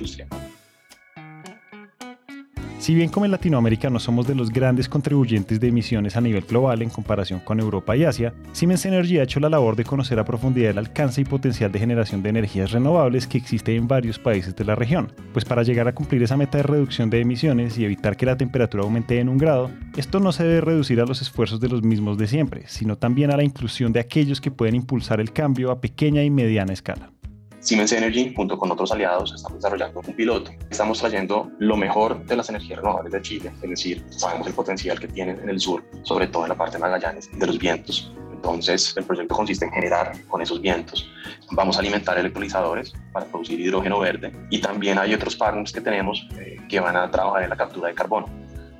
si 2.80 2.94
bien 2.94 3.10
como 3.10 3.26
en 3.26 3.30
Latinoamérica 3.30 3.90
no 3.90 4.00
somos 4.00 4.26
de 4.26 4.34
los 4.34 4.48
grandes 4.48 4.88
contribuyentes 4.88 5.60
de 5.60 5.68
emisiones 5.68 6.16
a 6.16 6.20
nivel 6.22 6.44
global 6.44 6.80
en 6.80 6.88
comparación 6.88 7.38
con 7.40 7.60
Europa 7.60 7.94
y 7.94 8.04
Asia, 8.04 8.32
Siemens 8.52 8.86
Energy 8.86 9.18
ha 9.18 9.22
hecho 9.22 9.38
la 9.38 9.50
labor 9.50 9.76
de 9.76 9.84
conocer 9.84 10.18
a 10.18 10.24
profundidad 10.24 10.70
el 10.70 10.78
alcance 10.78 11.20
y 11.20 11.24
potencial 11.26 11.70
de 11.70 11.78
generación 11.78 12.22
de 12.22 12.30
energías 12.30 12.72
renovables 12.72 13.26
que 13.26 13.36
existe 13.36 13.76
en 13.76 13.86
varios 13.86 14.18
países 14.18 14.56
de 14.56 14.64
la 14.64 14.76
región, 14.76 15.12
pues 15.34 15.44
para 15.44 15.62
llegar 15.62 15.88
a 15.88 15.94
cumplir 15.94 16.22
esa 16.22 16.38
meta 16.38 16.56
de 16.56 16.64
reducción 16.64 17.10
de 17.10 17.20
emisiones 17.20 17.76
y 17.76 17.84
evitar 17.84 18.16
que 18.16 18.24
la 18.24 18.38
temperatura 18.38 18.82
aumente 18.82 19.20
en 19.20 19.28
un 19.28 19.36
grado, 19.36 19.70
esto 19.98 20.18
no 20.18 20.32
se 20.32 20.44
debe 20.44 20.62
reducir 20.62 21.02
a 21.02 21.06
los 21.06 21.20
esfuerzos 21.20 21.60
de 21.60 21.68
los 21.68 21.82
mismos 21.82 22.16
de 22.16 22.28
siempre, 22.28 22.64
sino 22.66 22.96
también 22.96 23.30
a 23.30 23.36
la 23.36 23.44
inclusión 23.44 23.92
de 23.92 24.00
aquellos 24.00 24.40
que 24.40 24.50
pueden 24.50 24.74
impulsar 24.74 25.20
el 25.20 25.32
cambio 25.34 25.70
a 25.70 25.82
pequeña 25.82 26.24
y 26.24 26.30
mediana 26.30 26.72
escala. 26.72 27.12
Siemens 27.60 27.92
Energy, 27.92 28.32
junto 28.34 28.56
con 28.56 28.70
otros 28.70 28.90
aliados, 28.90 29.34
estamos 29.34 29.58
desarrollando 29.58 30.00
un 30.00 30.14
piloto. 30.14 30.50
Estamos 30.70 30.98
trayendo 30.98 31.50
lo 31.58 31.76
mejor 31.76 32.24
de 32.24 32.34
las 32.34 32.48
energías 32.48 32.78
renovables 32.78 33.12
de 33.12 33.20
Chile, 33.20 33.52
es 33.62 33.68
decir, 33.68 34.02
sabemos 34.08 34.46
el 34.46 34.54
potencial 34.54 34.98
que 34.98 35.08
tienen 35.08 35.38
en 35.40 35.50
el 35.50 35.60
sur, 35.60 35.84
sobre 36.02 36.26
todo 36.26 36.44
en 36.44 36.48
la 36.48 36.54
parte 36.54 36.78
de 36.78 36.80
Magallanes, 36.80 37.28
de 37.38 37.46
los 37.46 37.58
vientos. 37.58 38.10
Entonces, 38.32 38.96
el 38.96 39.04
proyecto 39.04 39.34
consiste 39.34 39.66
en 39.66 39.72
generar 39.72 40.12
con 40.28 40.40
esos 40.40 40.62
vientos. 40.62 41.06
Vamos 41.50 41.76
a 41.76 41.80
alimentar 41.80 42.16
electrolizadores 42.16 42.94
para 43.12 43.26
producir 43.26 43.60
hidrógeno 43.60 43.98
verde 43.98 44.32
y 44.48 44.62
también 44.62 44.98
hay 44.98 45.12
otros 45.12 45.36
partners 45.36 45.70
que 45.70 45.82
tenemos 45.82 46.26
eh, 46.38 46.56
que 46.66 46.80
van 46.80 46.96
a 46.96 47.10
trabajar 47.10 47.42
en 47.42 47.50
la 47.50 47.56
captura 47.56 47.88
de 47.88 47.94
carbono. 47.94 48.26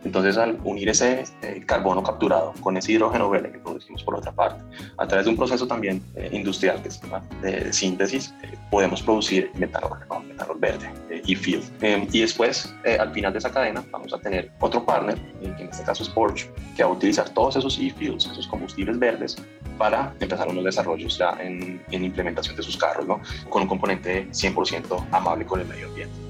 Entonces, 0.04 0.36
al 0.36 0.58
unir 0.64 0.88
ese 0.88 1.24
eh, 1.42 1.62
carbono 1.66 2.02
capturado 2.02 2.52
con 2.60 2.76
ese 2.76 2.92
hidrógeno 2.92 3.28
verde 3.28 3.52
que 3.52 3.58
producimos 3.58 4.02
por 4.02 4.14
otra 4.14 4.32
parte, 4.32 4.62
a 4.96 5.06
través 5.06 5.26
de 5.26 5.30
un 5.30 5.36
proceso 5.36 5.66
también 5.66 6.02
eh, 6.14 6.30
industrial 6.32 6.82
que 6.82 6.88
es 6.88 7.00
de, 7.42 7.72
síntesis, 7.72 8.34
eh, 8.42 8.56
podemos 8.70 9.02
producir 9.02 9.50
metanol, 9.54 9.98
metanol 10.26 10.58
verde 10.58 10.90
y 11.26 11.34
fuel. 11.34 11.62
Em, 11.80 12.06
y 12.12 12.20
después, 12.20 12.74
al 12.98 13.12
final 13.12 13.32
de 13.32 13.38
esa 13.38 13.50
cadena, 13.50 13.84
vamos 13.90 14.12
a 14.14 14.18
tener 14.18 14.50
otro 14.60 14.84
partner, 14.84 15.18
que 15.40 15.46
en 15.46 15.68
este 15.68 15.84
caso 15.84 16.02
es 16.02 16.08
Porsche, 16.08 16.50
que 16.76 16.82
va 16.82 16.90
a 16.90 16.92
utilizar 16.92 17.28
todos 17.30 17.56
esos 17.56 17.78
e-fuels, 17.78 18.26
esos 18.26 18.46
combustibles 18.46 18.98
verdes, 18.98 19.36
para 19.76 20.14
empezar 20.20 20.48
unos 20.48 20.64
desarrollos 20.64 21.18
ya 21.18 21.36
en, 21.40 21.82
en 21.90 22.04
implementación 22.04 22.56
de 22.56 22.62
sus 22.62 22.76
carros, 22.76 23.06
¿no? 23.06 23.20
con 23.48 23.62
un 23.62 23.68
componente 23.68 24.28
100% 24.28 25.08
amable 25.10 25.46
con 25.46 25.60
el 25.60 25.66
medio 25.66 25.86
ambiente. 25.86 26.29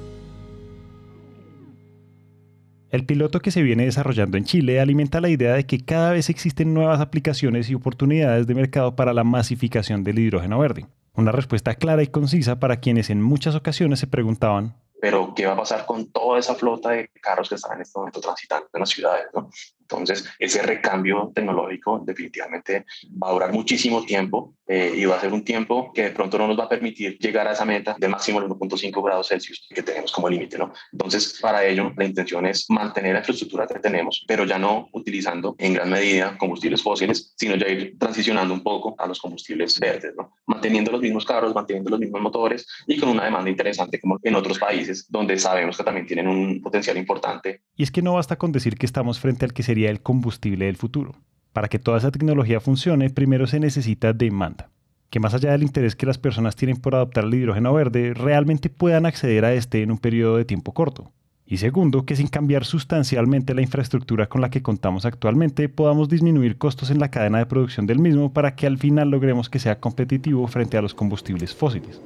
El 2.91 3.07
piloto 3.07 3.41
que 3.41 3.51
se 3.51 3.63
viene 3.63 3.85
desarrollando 3.85 4.37
en 4.37 4.45
Chile 4.45 4.81
alimenta 4.81 5.21
la 5.21 5.29
idea 5.29 5.55
de 5.55 5.65
que 5.65 5.85
cada 5.85 6.13
vez 6.13 6.29
existen 6.29 6.75
nuevas 6.75 7.01
aplicaciones 7.01 7.71
y 7.71 7.75
oportunidades 7.75 8.47
de 8.47 8.55
mercado 8.55 8.97
para 8.97 9.15
la 9.15 9.25
masificación 9.25 10.03
del 10.03 10.19
hidrógeno 10.19 10.59
verde. 10.59 10.87
Una 11.15 11.33
respuesta 11.33 11.75
clara 11.75 12.03
y 12.03 12.09
concisa 12.09 12.59
para 12.59 12.81
quienes 12.81 13.11
en 13.11 13.23
muchas 13.23 13.55
ocasiones 13.55 14.01
se 14.01 14.07
preguntaban 14.07 14.75
pero 15.01 15.33
¿qué 15.35 15.47
va 15.47 15.55
a 15.55 15.57
pasar 15.57 15.87
con 15.87 16.07
toda 16.13 16.39
esa 16.39 16.55
flota 16.55 16.91
de 16.91 17.09
carros 17.21 17.49
que 17.49 17.55
están 17.55 17.77
en 17.77 17.83
este 17.83 17.99
momento 17.99 18.21
transitando 18.21 18.69
en 18.73 18.81
las 18.81 18.91
ciudades? 18.91 19.27
¿no? 19.35 19.51
Entonces, 19.91 20.25
ese 20.39 20.63
recambio 20.63 21.33
tecnológico 21.35 22.03
definitivamente 22.05 22.87
va 23.23 23.29
a 23.29 23.33
durar 23.33 23.53
muchísimo 23.53 24.05
tiempo 24.05 24.55
eh, 24.67 24.93
y 24.95 25.05
va 25.05 25.17
a 25.17 25.21
ser 25.21 25.33
un 25.33 25.43
tiempo 25.43 25.93
que 25.93 26.05
de 26.05 26.11
pronto 26.11 26.39
no 26.39 26.47
nos 26.47 26.59
va 26.59 26.65
a 26.65 26.69
permitir 26.69 27.19
llegar 27.19 27.49
a 27.49 27.53
esa 27.53 27.65
meta 27.65 27.97
de 27.99 28.07
máximo 28.07 28.41
1.5 28.41 29.05
grados 29.05 29.27
Celsius 29.27 29.67
que 29.69 29.83
tenemos 29.83 30.13
como 30.13 30.29
límite. 30.29 30.59
¿no? 30.59 30.73
Entonces, 30.93 31.39
para 31.41 31.65
ello, 31.65 31.93
la 31.97 32.05
intención 32.05 32.47
es 32.47 32.67
mantener 32.71 33.15
la 33.15 33.19
infraestructura 33.19 33.67
que 33.67 33.81
tenemos, 33.81 34.25
pero 34.29 34.45
ya 34.45 34.59
no 34.59 34.89
utilizando 34.93 35.57
en 35.59 35.75
gran 35.75 35.91
medida 35.91 36.39
combustibles 36.39 36.83
fósiles, 36.83 37.35
sino 37.37 37.57
ya 37.57 37.69
ir 37.69 37.99
transicionando 37.99 38.55
un 38.55 38.63
poco 38.63 38.95
a 38.97 39.09
los 39.09 39.19
combustibles 39.19 39.79
verdes, 39.81 40.15
¿no? 40.17 40.35
manteniendo 40.47 40.93
los 40.93 41.01
mismos 41.01 41.25
carros, 41.25 41.53
manteniendo 41.53 41.91
los 41.91 41.99
mismos 41.99 42.21
motores 42.21 42.67
y 42.87 42.97
con 42.97 43.09
una 43.09 43.25
demanda 43.25 43.51
interesante 43.51 43.99
como 44.01 44.19
en 44.23 44.35
otros 44.37 44.59
países 44.59 45.07
donde 45.09 45.37
sabemos 45.39 45.77
que 45.77 45.83
también 45.83 46.07
tienen 46.07 46.29
un 46.29 46.61
potencial 46.63 46.97
importante. 46.97 47.63
Y 47.77 47.83
es 47.83 47.91
que 47.91 48.03
no 48.03 48.15
basta 48.15 48.37
con 48.37 48.53
decir 48.53 48.77
que 48.77 48.87
estamos 48.87 49.19
frente 49.19 49.45
al 49.45 49.53
que 49.53 49.63
sería 49.63 49.80
el 49.89 50.03
combustible 50.03 50.67
del 50.67 50.77
futuro. 50.77 51.15
Para 51.53 51.69
que 51.69 51.79
toda 51.79 51.99
esa 51.99 52.11
tecnología 52.11 52.61
funcione, 52.61 53.09
primero 53.09 53.47
se 53.47 53.61
necesita 53.61 54.13
demanda. 54.13 54.69
Que 55.09 55.21
más 55.21 55.33
allá 55.33 55.53
del 55.53 55.63
interés 55.63 55.97
que 55.97 56.07
las 56.07 56.19
personas 56.19 56.55
tienen 56.55 56.77
por 56.77 56.95
adoptar 56.95 57.25
el 57.25 57.35
hidrógeno 57.35 57.73
verde, 57.73 58.13
realmente 58.15 58.69
puedan 58.69 59.07
acceder 59.07 59.45
a 59.45 59.55
este 59.55 59.83
en 59.83 59.91
un 59.91 59.99
periodo 59.99 60.37
de 60.37 60.45
tiempo 60.45 60.75
corto. 60.75 61.11
Y 61.47 61.57
segundo, 61.57 62.07
que 62.07 62.15
sin 62.15 62.29
cambiar 62.29 62.65
sustancialmente 62.65 63.55
la 63.55 63.63
infraestructura 63.63 64.29
con 64.29 64.41
la 64.41 64.51
que 64.51 64.63
contamos 64.63 65.05
actualmente, 65.05 65.69
podamos 65.69 66.09
disminuir 66.09 66.59
costos 66.59 66.91
en 66.91 67.01
la 67.01 67.11
cadena 67.11 67.39
de 67.39 67.47
producción 67.47 67.87
del 67.87 67.99
mismo 67.99 68.33
para 68.33 68.55
que 68.55 68.69
al 68.69 68.79
final 68.79 69.11
logremos 69.11 69.51
que 69.51 69.59
sea 69.59 69.81
competitivo 69.81 70.47
frente 70.47 70.77
a 70.77 70.83
los 70.83 70.95
combustibles 70.95 71.53
fósiles. 71.53 72.01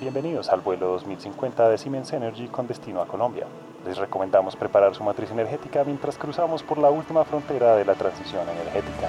Bienvenidos 0.00 0.48
al 0.48 0.60
vuelo 0.60 0.88
2050 0.88 1.68
de 1.68 1.78
Siemens 1.78 2.12
Energy 2.12 2.48
con 2.48 2.66
destino 2.66 3.02
a 3.02 3.06
Colombia. 3.06 3.46
Les 3.88 3.96
recomendamos 3.96 4.54
preparar 4.54 4.94
su 4.94 5.02
matriz 5.02 5.30
energética 5.30 5.82
mientras 5.82 6.18
cruzamos 6.18 6.62
por 6.62 6.76
la 6.76 6.90
última 6.90 7.24
frontera 7.24 7.74
de 7.74 7.86
la 7.86 7.94
transición 7.94 8.46
energética. 8.50 9.08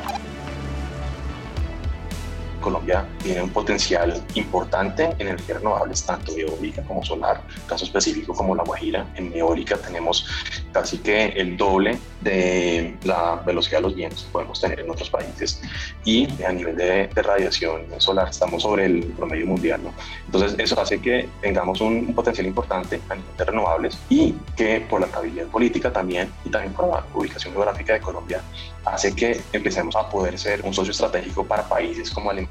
Colombia 2.60 3.06
tiene 3.22 3.42
un 3.42 3.50
potencial 3.50 4.22
importante 4.36 5.06
en 5.06 5.22
energías 5.22 5.60
renovables, 5.60 6.06
tanto 6.06 6.32
eólica 6.36 6.82
como 6.84 7.04
solar. 7.04 7.42
Caso 7.68 7.86
específico 7.86 8.34
como 8.34 8.56
La 8.56 8.64
Guajira, 8.64 9.06
en 9.16 9.34
eólica 9.34 9.78
tenemos 9.78 10.26
casi 10.72 10.98
que 11.00 11.28
el 11.28 11.58
doble 11.58 11.98
de 12.22 12.98
la 13.04 13.36
velocidad 13.46 13.78
de 13.78 13.84
los 13.84 13.96
vientos 13.96 14.24
que 14.24 14.32
podemos 14.32 14.60
tener 14.60 14.80
en 14.80 14.90
otros 14.90 15.10
países. 15.10 15.62
Y 16.04 16.28
a 16.44 16.52
nivel 16.52 16.76
de, 16.76 17.10
radiación 17.16 17.82
solar 17.98 18.30
estamos 18.30 18.64
sobre 18.64 18.86
el 18.86 19.04
promedio 19.06 19.46
mundial. 19.46 19.82
¿no? 19.84 19.94
Entonces 20.26 20.56
eso 20.58 20.80
hace 20.80 21.00
que 21.00 21.30
tengamos 21.42 21.82
un, 21.82 22.14
potencial 22.14 22.48
importante 22.48 23.02
a 23.10 23.16
nivel 23.16 23.38
de 23.38 23.46
renovables 23.46 23.98
y 24.10 24.34
que 24.56 24.82
por 24.82 25.02
la 25.02 25.08
estabilidad 25.08 25.48
política 25.48 25.92
también 25.92 26.32
y 26.44 26.50
también 26.50 26.74
por 26.74 26.88
la 26.88 27.04
ubicación 27.14 27.54
geográfica 27.54 27.94
de 27.94 28.00
Colombia 28.00 28.42
hace 28.86 29.16
que 29.16 29.42
empecemos 29.54 29.96
a 29.96 30.10
poder 30.10 30.38
ser 30.40 30.62
un 30.64 30.74
socio 30.74 30.92
estratégico 30.92 31.46
para 31.46 31.68
países 31.68 32.10
como 32.10 32.32
Alemania 32.32 32.49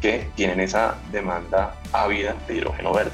que 0.00 0.28
tienen 0.34 0.60
esa 0.60 0.96
demanda 1.12 1.74
ávida 1.92 2.34
de 2.46 2.56
hidrógeno 2.56 2.92
verde. 2.92 3.12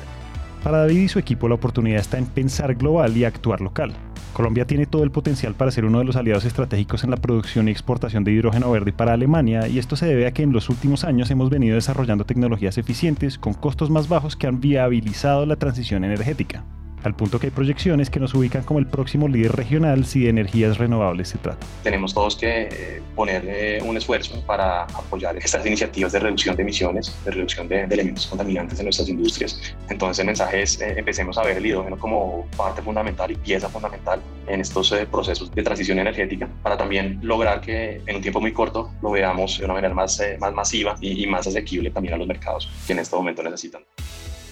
Para 0.62 0.78
David 0.78 1.02
y 1.02 1.08
su 1.08 1.18
equipo 1.18 1.48
la 1.48 1.54
oportunidad 1.54 2.00
está 2.00 2.18
en 2.18 2.26
pensar 2.26 2.74
global 2.74 3.16
y 3.16 3.24
actuar 3.24 3.60
local. 3.60 3.92
Colombia 4.32 4.66
tiene 4.66 4.84
todo 4.84 5.02
el 5.02 5.10
potencial 5.10 5.54
para 5.54 5.70
ser 5.70 5.86
uno 5.86 6.00
de 6.00 6.04
los 6.04 6.16
aliados 6.16 6.44
estratégicos 6.44 7.04
en 7.04 7.10
la 7.10 7.16
producción 7.16 7.68
y 7.68 7.70
exportación 7.70 8.22
de 8.22 8.32
hidrógeno 8.32 8.70
verde 8.70 8.92
para 8.92 9.14
Alemania 9.14 9.66
y 9.66 9.78
esto 9.78 9.96
se 9.96 10.06
debe 10.06 10.26
a 10.26 10.32
que 10.32 10.42
en 10.42 10.52
los 10.52 10.68
últimos 10.68 11.04
años 11.04 11.30
hemos 11.30 11.48
venido 11.48 11.76
desarrollando 11.76 12.26
tecnologías 12.26 12.76
eficientes 12.76 13.38
con 13.38 13.54
costos 13.54 13.88
más 13.88 14.08
bajos 14.08 14.36
que 14.36 14.46
han 14.46 14.60
viabilizado 14.60 15.46
la 15.46 15.56
transición 15.56 16.04
energética 16.04 16.64
al 17.06 17.14
punto 17.14 17.38
que 17.38 17.46
hay 17.46 17.50
proyecciones 17.50 18.10
que 18.10 18.20
nos 18.20 18.34
ubican 18.34 18.64
como 18.64 18.80
el 18.80 18.86
próximo 18.86 19.28
líder 19.28 19.52
regional 19.52 20.04
si 20.04 20.24
de 20.24 20.30
energías 20.30 20.76
renovables 20.76 21.28
se 21.28 21.38
trata. 21.38 21.64
Tenemos 21.82 22.12
todos 22.12 22.36
que 22.36 22.68
eh, 22.70 23.02
poner 23.14 23.44
eh, 23.46 23.82
un 23.82 23.96
esfuerzo 23.96 24.42
para 24.44 24.82
apoyar 24.82 25.36
estas 25.36 25.64
iniciativas 25.64 26.12
de 26.12 26.18
reducción 26.18 26.56
de 26.56 26.62
emisiones, 26.62 27.16
de 27.24 27.30
reducción 27.30 27.68
de, 27.68 27.84
elementos 27.84 28.26
contaminantes 28.26 28.78
en 28.80 28.86
nuestras 28.86 29.08
industrias. 29.08 29.74
Entonces 29.88 30.18
el 30.18 30.26
mensaje 30.26 30.62
es, 30.62 30.80
eh, 30.80 30.94
empecemos 30.96 31.38
a 31.38 31.42
ver 31.42 31.56
el 31.58 31.66
hidrógeno 31.66 31.96
como 31.96 32.46
parte 32.56 32.82
fundamental 32.82 33.30
y 33.30 33.36
pieza 33.36 33.68
fundamental 33.68 34.20
en 34.48 34.60
estos 34.60 34.92
procesos 35.10 35.50
de 35.52 35.62
transición 35.62 35.98
energética 35.98 36.48
para 36.62 36.76
también 36.76 37.20
lograr 37.22 37.60
que 37.60 38.00
en 38.06 38.16
un 38.16 38.22
tiempo 38.22 38.40
muy 38.40 38.52
corto 38.52 38.90
lo 39.02 39.10
veamos 39.10 39.58
de 39.58 39.64
una 39.64 39.74
manera 39.74 39.94
más, 39.94 40.20
más 40.40 40.52
masiva 40.52 40.96
y, 41.00 41.22
y 41.22 41.26
más 41.26 41.46
asequible 41.46 41.90
también 41.90 42.14
a 42.14 42.16
los 42.16 42.26
mercados 42.26 42.68
que 42.86 42.92
en 42.92 42.98
este 42.98 43.16
momento 43.16 43.42
necesitan 43.42 43.82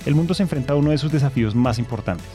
el 0.06 0.14
mundo 0.14 0.34
se 0.34 0.42
enfrenta 0.42 0.74
a 0.74 0.76
uno 0.76 0.90
de 0.90 0.98
sus 0.98 1.10
desafíos 1.10 1.54
más 1.54 1.78
importantes, 1.78 2.26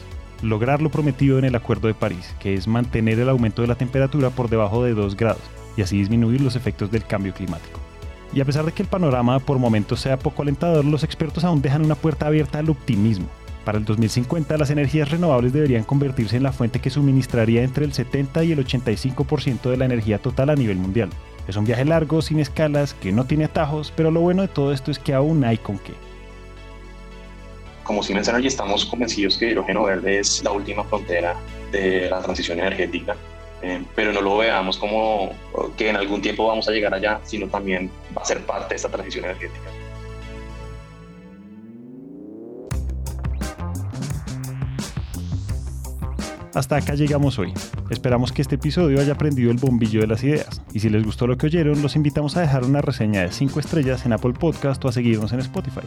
lograr 0.41 0.81
lo 0.81 0.89
prometido 0.89 1.37
en 1.37 1.45
el 1.45 1.55
Acuerdo 1.55 1.87
de 1.87 1.93
París, 1.93 2.33
que 2.39 2.55
es 2.55 2.67
mantener 2.67 3.19
el 3.19 3.29
aumento 3.29 3.61
de 3.61 3.67
la 3.67 3.75
temperatura 3.75 4.31
por 4.31 4.49
debajo 4.49 4.83
de 4.83 4.93
2 4.93 5.15
grados 5.15 5.43
y 5.77 5.83
así 5.83 5.97
disminuir 5.97 6.41
los 6.41 6.55
efectos 6.55 6.89
del 6.89 7.05
cambio 7.05 7.33
climático. 7.33 7.79
Y 8.33 8.41
a 8.41 8.45
pesar 8.45 8.65
de 8.65 8.71
que 8.71 8.81
el 8.81 8.89
panorama 8.89 9.39
por 9.39 9.59
momentos 9.59 9.99
sea 9.99 10.17
poco 10.17 10.41
alentador, 10.41 10.83
los 10.83 11.03
expertos 11.03 11.43
aún 11.43 11.61
dejan 11.61 11.85
una 11.85 11.95
puerta 11.95 12.27
abierta 12.27 12.59
al 12.59 12.69
optimismo. 12.69 13.27
Para 13.65 13.77
el 13.77 13.85
2050 13.85 14.57
las 14.57 14.71
energías 14.71 15.11
renovables 15.11 15.53
deberían 15.53 15.83
convertirse 15.83 16.37
en 16.37 16.43
la 16.43 16.51
fuente 16.51 16.79
que 16.79 16.89
suministraría 16.89 17.63
entre 17.63 17.85
el 17.85 17.93
70 17.93 18.43
y 18.45 18.51
el 18.51 18.65
85% 18.65 19.69
de 19.69 19.77
la 19.77 19.85
energía 19.85 20.17
total 20.17 20.49
a 20.49 20.55
nivel 20.55 20.77
mundial. 20.77 21.09
Es 21.47 21.55
un 21.55 21.65
viaje 21.65 21.85
largo, 21.85 22.21
sin 22.23 22.39
escalas, 22.39 22.95
que 22.95 23.11
no 23.11 23.25
tiene 23.25 23.45
atajos, 23.45 23.93
pero 23.95 24.09
lo 24.09 24.21
bueno 24.21 24.41
de 24.43 24.47
todo 24.47 24.71
esto 24.71 24.89
es 24.89 24.97
que 24.97 25.13
aún 25.13 25.43
hay 25.43 25.57
con 25.57 25.77
qué 25.77 25.93
como 27.89 28.03
Siemens 28.03 28.27
Energy 28.27 28.45
estamos 28.45 28.85
convencidos 28.85 29.35
que 29.35 29.47
hidrógeno 29.47 29.81
verde 29.81 30.19
es 30.19 30.43
la 30.43 30.51
última 30.51 30.83
frontera 30.83 31.35
de 31.71 32.07
la 32.07 32.21
transición 32.21 32.59
energética, 32.59 33.15
eh, 33.63 33.83
pero 33.95 34.13
no 34.13 34.21
lo 34.21 34.37
veamos 34.37 34.77
como 34.77 35.31
que 35.75 35.89
en 35.89 35.95
algún 35.95 36.21
tiempo 36.21 36.45
vamos 36.45 36.69
a 36.69 36.71
llegar 36.71 36.93
allá, 36.93 37.19
sino 37.23 37.47
también 37.47 37.89
va 38.15 38.21
a 38.21 38.25
ser 38.25 38.45
parte 38.45 38.69
de 38.69 38.75
esta 38.75 38.89
transición 38.89 39.25
energética. 39.25 39.71
Hasta 46.53 46.75
acá 46.75 46.93
llegamos 46.93 47.39
hoy. 47.39 47.51
Esperamos 47.89 48.31
que 48.31 48.41
este 48.41 48.55
episodio 48.55 48.99
haya 48.99 49.17
prendido 49.17 49.51
el 49.51 49.57
bombillo 49.57 50.01
de 50.01 50.07
las 50.07 50.23
ideas. 50.23 50.61
Y 50.73 50.79
si 50.79 50.89
les 50.89 51.03
gustó 51.03 51.25
lo 51.25 51.37
que 51.37 51.47
oyeron, 51.47 51.81
los 51.81 51.95
invitamos 51.95 52.37
a 52.37 52.41
dejar 52.41 52.63
una 52.63 52.81
reseña 52.81 53.21
de 53.21 53.31
5 53.31 53.59
estrellas 53.59 54.05
en 54.05 54.13
Apple 54.13 54.33
Podcast 54.33 54.83
o 54.85 54.89
a 54.89 54.91
seguirnos 54.91 55.33
en 55.33 55.39
Spotify. 55.39 55.81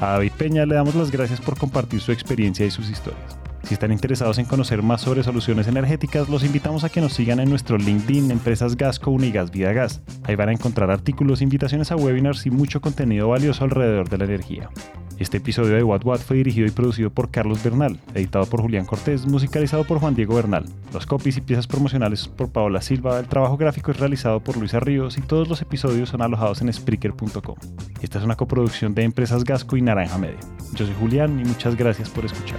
A 0.00 0.12
David 0.12 0.32
Peña 0.38 0.64
le 0.66 0.74
damos 0.74 0.94
las 0.94 1.10
gracias 1.10 1.40
por 1.40 1.58
compartir 1.58 2.00
su 2.00 2.12
experiencia 2.12 2.64
y 2.64 2.70
sus 2.70 2.88
historias. 2.88 3.43
Si 3.64 3.72
están 3.72 3.92
interesados 3.92 4.38
en 4.38 4.44
conocer 4.44 4.82
más 4.82 5.00
sobre 5.00 5.22
soluciones 5.22 5.66
energéticas, 5.68 6.28
los 6.28 6.44
invitamos 6.44 6.84
a 6.84 6.90
que 6.90 7.00
nos 7.00 7.14
sigan 7.14 7.40
en 7.40 7.48
nuestro 7.48 7.78
LinkedIn 7.78 8.30
Empresas 8.30 8.76
Gasco 8.76 9.10
Unigas 9.10 9.50
Vida 9.50 9.72
Gas. 9.72 10.02
Ahí 10.24 10.36
van 10.36 10.50
a 10.50 10.52
encontrar 10.52 10.90
artículos, 10.90 11.40
invitaciones 11.40 11.90
a 11.90 11.96
webinars 11.96 12.44
y 12.44 12.50
mucho 12.50 12.82
contenido 12.82 13.28
valioso 13.28 13.64
alrededor 13.64 14.10
de 14.10 14.18
la 14.18 14.24
energía. 14.24 14.68
Este 15.18 15.38
episodio 15.38 15.76
de 15.76 15.82
What 15.82 16.04
What 16.04 16.18
fue 16.18 16.38
dirigido 16.38 16.66
y 16.66 16.72
producido 16.72 17.08
por 17.08 17.30
Carlos 17.30 17.62
Bernal, 17.62 18.00
editado 18.14 18.44
por 18.46 18.60
Julián 18.60 18.84
Cortés, 18.84 19.26
musicalizado 19.26 19.84
por 19.84 19.98
Juan 19.98 20.14
Diego 20.14 20.34
Bernal. 20.34 20.64
Los 20.92 21.06
copies 21.06 21.36
y 21.36 21.40
piezas 21.40 21.66
promocionales 21.66 22.28
por 22.28 22.50
Paola 22.50 22.82
Silva, 22.82 23.20
el 23.20 23.28
trabajo 23.28 23.56
gráfico 23.56 23.92
es 23.92 23.98
realizado 23.98 24.40
por 24.40 24.56
Luisa 24.56 24.80
Ríos 24.80 25.16
y 25.16 25.22
todos 25.22 25.48
los 25.48 25.62
episodios 25.62 26.10
son 26.10 26.20
alojados 26.20 26.60
en 26.60 26.72
Spreaker.com. 26.72 27.56
Esta 28.02 28.18
es 28.18 28.24
una 28.24 28.36
coproducción 28.36 28.94
de 28.94 29.04
Empresas 29.04 29.44
Gasco 29.44 29.76
y 29.76 29.82
Naranja 29.82 30.18
Media. 30.18 30.40
Yo 30.74 30.84
soy 30.84 30.94
Julián 31.00 31.40
y 31.40 31.44
muchas 31.44 31.76
gracias 31.76 32.10
por 32.10 32.24
escuchar. 32.24 32.58